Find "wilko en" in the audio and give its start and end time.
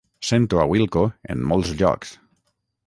0.71-1.47